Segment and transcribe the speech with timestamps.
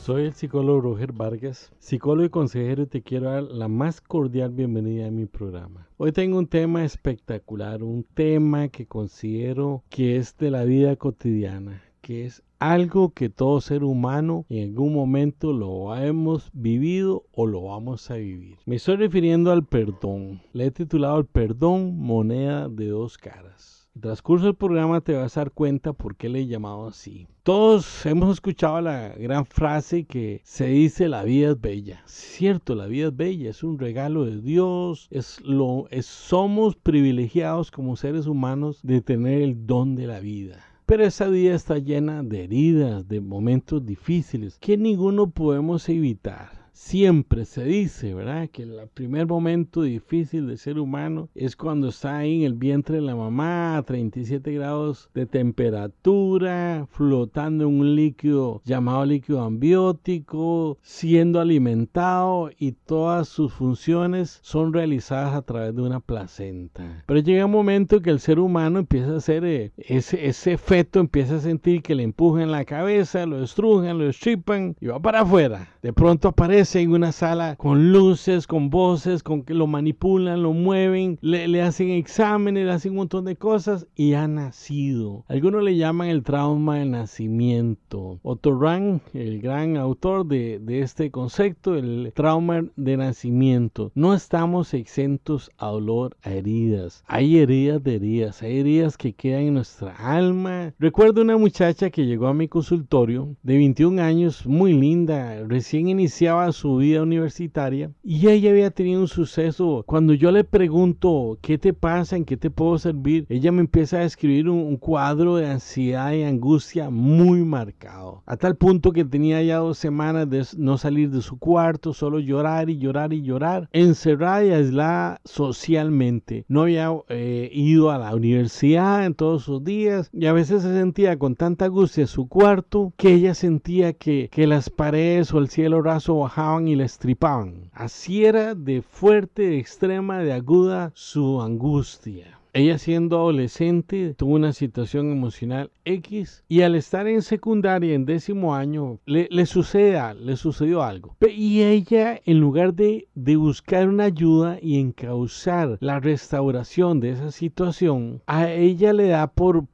[0.00, 4.50] Soy el psicólogo Roger Vargas, psicólogo y consejero y te quiero dar la más cordial
[4.50, 5.88] bienvenida a mi programa.
[5.98, 11.82] Hoy tengo un tema espectacular, un tema que considero que es de la vida cotidiana,
[12.00, 17.64] que es algo que todo ser humano en algún momento lo hemos vivido o lo
[17.64, 18.56] vamos a vivir.
[18.64, 20.40] Me estoy refiriendo al perdón.
[20.54, 23.79] Le he titulado El perdón, moneda de dos caras.
[24.00, 27.26] Transcurso del programa te vas a dar cuenta por qué le he llamado así.
[27.42, 32.02] Todos hemos escuchado la gran frase que se dice la vida es bella.
[32.06, 37.70] Cierto, la vida es bella, es un regalo de Dios, es lo es, somos privilegiados
[37.70, 40.64] como seres humanos de tener el don de la vida.
[40.86, 47.44] Pero esa vida está llena de heridas, de momentos difíciles que ninguno podemos evitar siempre
[47.44, 48.48] se dice, ¿verdad?
[48.48, 52.96] Que el primer momento difícil del ser humano es cuando está ahí en el vientre
[52.96, 60.78] de la mamá a 37 grados de temperatura, flotando en un líquido llamado líquido ambiótico,
[60.80, 67.04] siendo alimentado y todas sus funciones son realizadas a través de una placenta.
[67.06, 70.98] Pero llega un momento que el ser humano empieza a hacer eh, ese, ese feto,
[70.98, 75.20] empieza a sentir que le empujan la cabeza, lo estrujan, lo estripan y va para
[75.20, 75.68] afuera.
[75.82, 80.52] De pronto aparece en una sala con luces, con voces, con que lo manipulan, lo
[80.52, 85.24] mueven, le, hacen exámenes, le hacen un montón de cosas y ha nacido.
[85.28, 88.20] Algunos le llaman el trauma del nacimiento.
[88.22, 93.90] Otto Rank, el gran autor de, de este concepto, el trauma de nacimiento.
[93.94, 97.02] No estamos exentos a dolor, a heridas.
[97.06, 100.74] Hay heridas de heridas, hay heridas que quedan en nuestra alma.
[100.78, 106.52] Recuerdo una muchacha que llegó a mi consultorio de 21 años, muy linda, recién iniciaba
[106.52, 109.84] su vida universitaria y ella había tenido un suceso.
[109.86, 113.98] Cuando yo le pregunto qué te pasa, en qué te puedo servir, ella me empieza
[113.98, 118.22] a describir un, cuadro de ansiedad y angustia muy marcado.
[118.26, 122.18] A tal punto que tenía ya dos semanas de no salir de su cuarto, solo
[122.18, 126.44] llorar y llorar y llorar, encerrada y aislada socialmente.
[126.48, 130.72] No había eh, ido a la universidad en todos sus días y a veces se
[130.72, 135.38] sentía con tanta angustia en su cuarto que ella sentía que, que las paredes o
[135.38, 137.70] el cielo raso bajaban y le estripaban.
[137.72, 142.38] Así era de fuerte, de extrema, de aguda su angustia.
[142.54, 148.54] Ella siendo adolescente tuvo una situación emocional X y al estar en secundaria en décimo
[148.54, 151.14] año le, sucede, le sucedió algo.
[151.20, 158.22] Y ella en lugar de, buscar una ayuda y encauzar la restauración de esa situación,
[158.26, 159.66] a ella le da por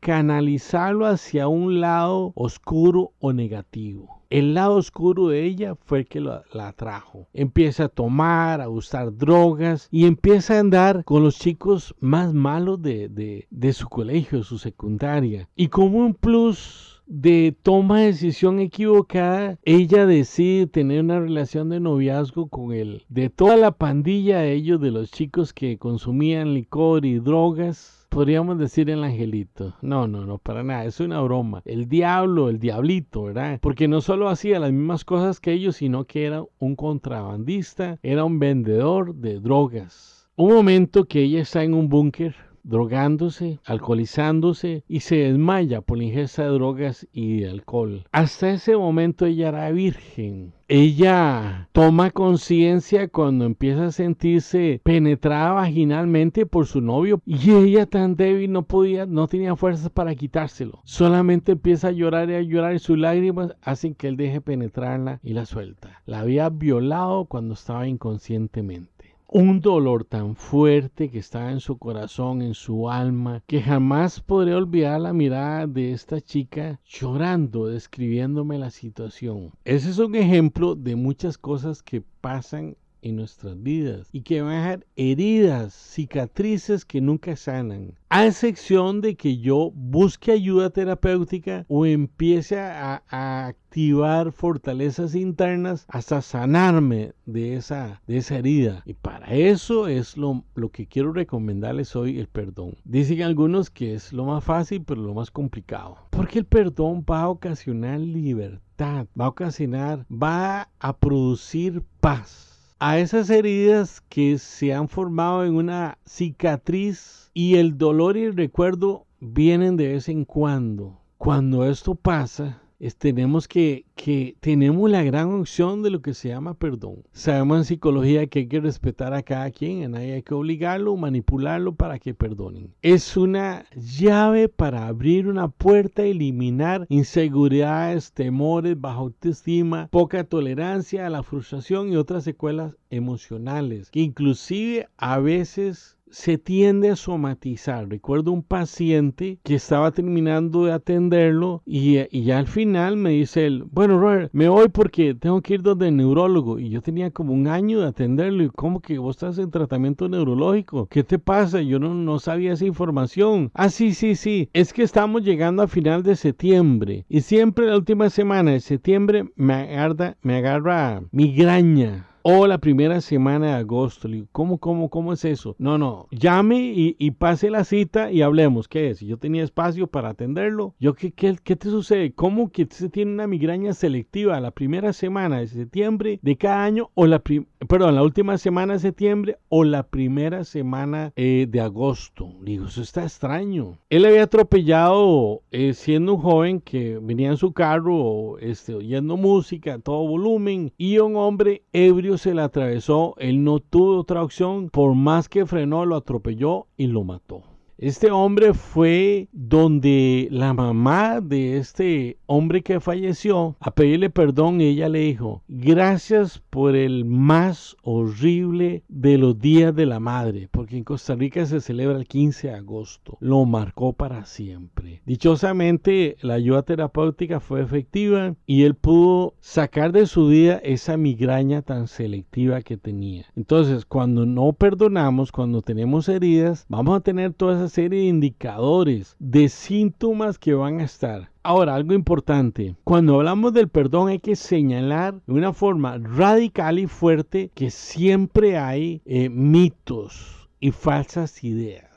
[0.00, 4.21] canalizarlo hacia un lado oscuro o negativo.
[4.32, 7.28] El lado oscuro de ella fue el que la, atrajo.
[7.34, 12.80] Empieza a tomar, a usar drogas y empieza a andar con los chicos más malos
[12.80, 15.50] de, de, de su colegio, su secundaria.
[15.54, 21.80] Y como un plus de toma de decisión equivocada, ella decide tener una relación de
[21.80, 23.04] noviazgo con él.
[23.10, 28.58] De toda la pandilla de ellos, de los chicos que consumían licor y drogas, podríamos
[28.58, 29.74] decir el angelito.
[29.80, 31.62] No, no, no, para nada, es una broma.
[31.64, 33.58] El diablo, el diablito, ¿verdad?
[33.60, 38.24] Porque no solo hacía las mismas cosas que ellos, sino que era un contrabandista, era
[38.24, 40.28] un vendedor de drogas.
[40.36, 46.04] Un momento que ella está en un búnker drogándose, alcoholizándose y se desmaya por la
[46.04, 48.04] ingesta de drogas y de alcohol.
[48.12, 50.52] Hasta ese momento ella era virgen.
[50.68, 58.16] Ella toma conciencia cuando empieza a sentirse penetrada vaginalmente por su novio y ella tan
[58.16, 60.80] débil no podía, no tenía fuerzas para quitárselo.
[60.84, 65.20] Solamente empieza a llorar y a llorar y sus lágrimas hacen que él deje penetrarla
[65.22, 66.00] y la suelta.
[66.06, 69.01] La había violado cuando estaba inconscientemente
[69.34, 74.54] un dolor tan fuerte que estaba en su corazón, en su alma, que jamás podré
[74.54, 79.50] olvidar la mirada de esta chica llorando, describiéndome la situación.
[79.64, 84.52] Ese es un ejemplo de muchas cosas que pasan en nuestras vidas y que van
[84.52, 87.94] a dejar heridas, cicatrices que nunca sanan.
[88.08, 96.20] A excepción de que yo busque ayuda terapéutica o empiece a, activar fortalezas internas hasta
[96.20, 98.82] sanarme de esa, de esa herida.
[98.84, 102.76] Y para eso es lo, lo que quiero recomendarles hoy, el perdón.
[102.84, 105.96] Dicen algunos que es lo más fácil, pero lo más complicado.
[106.10, 112.51] Porque el perdón va a ocasionar libertad, va a ocasionar, va a producir paz
[112.84, 118.36] a esas heridas que se han formado en una cicatriz y el dolor y el
[118.36, 121.00] recuerdo vienen de vez en cuando.
[121.16, 126.54] Cuando esto pasa, tenemos que, que tenemos la gran opción de lo que se llama
[126.54, 127.04] perdón.
[127.12, 130.96] Sabemos en psicología que hay que respetar a cada quien, a nadie hay que obligarlo,
[130.96, 132.74] manipularlo para que perdonen.
[132.82, 141.10] Es una llave para abrir una puerta, eliminar inseguridades, temores, baja autoestima, poca tolerancia a
[141.10, 147.88] la frustración y otras secuelas emocionales que inclusive a veces se tiende a somatizar.
[147.88, 153.64] Recuerdo un paciente que estaba terminando de atenderlo y, ya al final me dice él,
[153.70, 156.58] bueno Robert, me voy porque tengo que ir donde el neurólogo.
[156.58, 160.08] Y yo tenía como un año de atenderlo y como que vos estás en tratamiento
[160.08, 160.86] neurológico.
[160.86, 161.62] ¿Qué te pasa?
[161.62, 163.50] Yo no, no sabía esa información.
[163.54, 164.50] Ah, sí, sí, sí.
[164.52, 169.24] Es que estamos llegando a final de septiembre y siempre la última semana de septiembre
[169.34, 174.08] me agarra, me agarra migraña o la primera semana de agosto.
[174.08, 175.56] Le digo, ¿cómo, cómo, cómo es eso?
[175.58, 178.68] No, no, llame y, pase la cita y hablemos.
[178.68, 179.00] ¿Qué es?
[179.00, 182.12] Yo tenía espacio para atenderlo, yo, ¿qué, qué, qué te sucede?
[182.12, 186.90] ¿Cómo que se tiene una migraña selectiva la primera semana de septiembre de cada año
[186.94, 192.34] o la, perdón, la última semana de septiembre o la primera semana eh, de agosto?
[192.42, 193.78] Digo, eso está extraño.
[193.90, 199.74] Él había atropellado eh, siendo un joven que venía en su carro este, oyendo música
[199.74, 204.70] a todo volumen y un hombre ebrio se le atravesó, él no tuvo otra opción,
[204.70, 207.51] por más que frenó, lo atropelló y lo mató.
[207.82, 214.60] Este hombre fue donde la mamá de este hombre que falleció a pedirle perdón.
[214.60, 220.76] Ella le dijo, gracias por el más horrible de los días de la madre, porque
[220.76, 223.18] en Costa Rica se celebra el 15 de agosto.
[223.18, 225.02] Lo marcó para siempre.
[225.04, 231.62] Dichosamente, la ayuda terapéutica fue efectiva y él pudo sacar de su vida esa migraña
[231.62, 233.26] tan selectiva que tenía.
[233.34, 239.16] Entonces, cuando no perdonamos, cuando tenemos heridas, vamos a tener todas esas serie de indicadores,
[239.18, 241.30] de síntomas que van a estar.
[241.42, 246.86] Ahora, algo importante, cuando hablamos del perdón hay que señalar de una forma radical y
[246.86, 251.92] fuerte que siempre hay eh, mitos y falsas ideas.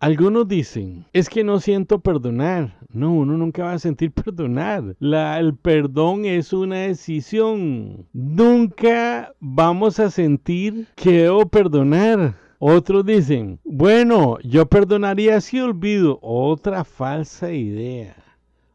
[0.00, 2.76] Algunos dicen, es que no siento perdonar.
[2.92, 4.96] No, uno nunca va a sentir perdonar.
[4.98, 8.08] La, el perdón es una decisión.
[8.12, 12.34] Nunca vamos a sentir que debo perdonar.
[12.64, 16.20] Otros dicen, bueno, yo perdonaría si olvido.
[16.22, 18.14] Otra falsa idea.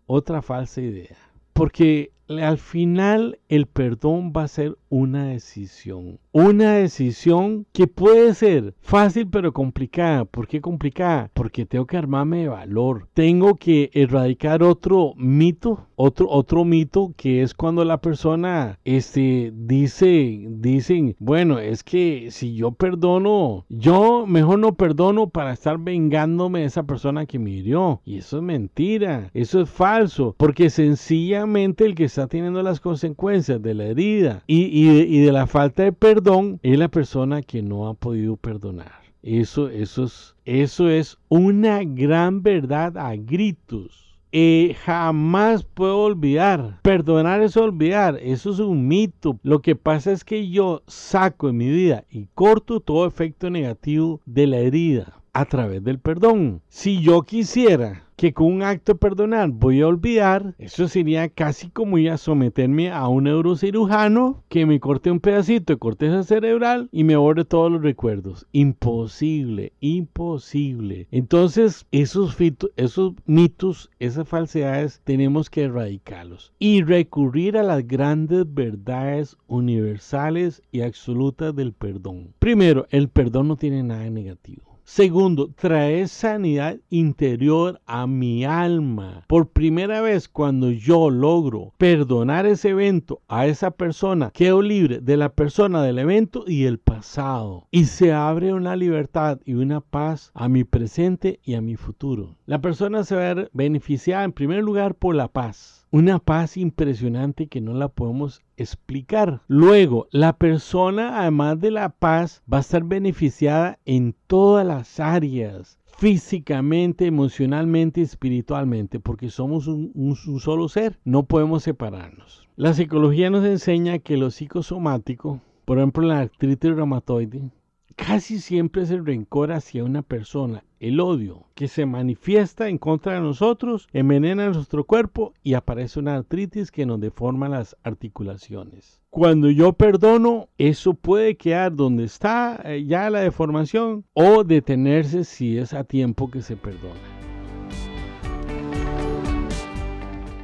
[0.07, 1.15] Otra falsa idea.
[1.53, 6.19] Porque al final el perdón va a ser una decisión.
[6.39, 10.23] Una decisión que puede ser fácil pero complicada.
[10.25, 11.31] ¿Por qué complicada?
[11.33, 13.07] Porque tengo que armarme de valor.
[13.15, 20.45] Tengo que erradicar otro mito, otro, otro mito que es cuando la persona este, dice,
[20.47, 26.65] dicen, bueno, es que si yo perdono, yo mejor no perdono para estar vengándome de
[26.65, 28.01] esa persona que me hirió.
[28.05, 33.59] Y eso es mentira, eso es falso, porque sencillamente el que está teniendo las consecuencias
[33.59, 36.26] de la herida y y de, la falta de perdón
[36.61, 39.01] es la persona que no ha podido perdonar.
[39.23, 44.15] Eso, eso, es, eso es una gran verdad a gritos.
[44.31, 46.79] Eh, jamás puedo olvidar.
[46.81, 48.19] Perdonar es olvidar.
[48.21, 49.39] Eso es un mito.
[49.43, 54.21] Lo que pasa es que yo saco en mi vida y corto todo efecto negativo
[54.25, 56.61] de la herida a través del perdón.
[56.67, 61.69] Si yo quisiera que con un acto de perdonar voy a olvidar, eso sería casi
[61.69, 66.89] como ir a someterme a un neurocirujano que me corte un pedacito de corteza cerebral
[66.91, 68.47] y me borre todos los recuerdos.
[68.51, 71.07] Imposible, imposible.
[71.11, 72.35] Entonces, esos,
[72.75, 80.81] esos mitos, esas falsedades, tenemos que erradicarlos y recurrir a las grandes verdades universales y
[80.81, 82.33] absolutas del perdón.
[82.39, 84.76] Primero, el perdón no tiene nada negativo.
[84.89, 89.25] Segundo, trae sanidad interior a mi alma.
[89.27, 95.17] Por primera vez cuando yo logro perdonar ese evento a esa persona, quedo libre de
[95.17, 97.67] la persona, del evento y el pasado.
[97.69, 102.37] Y se abre una libertad y una paz a mi presente y a mi futuro.
[102.45, 106.57] La persona se va a ver beneficiada en primer lugar por la paz una paz
[106.57, 109.41] impresionante que no la podemos explicar.
[109.47, 115.79] Luego, la persona, además de la paz, va a estar beneficiada en todas las áreas
[115.97, 122.47] físicamente, emocionalmente, espiritualmente, porque somos un, solo ser, no podemos separarnos.
[122.55, 127.51] La psicología nos enseña que lo psicosomático, por ejemplo la artritis reumatoide,
[127.97, 133.15] casi siempre es el rencor hacia una persona, el odio, que se manifiesta en contra
[133.15, 139.01] de nosotros, envenena nuestro cuerpo y aparece una artritis que nos deforma las articulaciones.
[139.09, 145.57] Cuando yo perdono, eso puede quedar donde está eh, ya la deformación o detenerse si
[145.57, 147.01] es a tiempo que se perdona.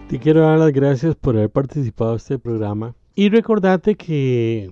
[0.09, 4.71] Te quiero dar las gracias por haber participado en este programa y recordarte que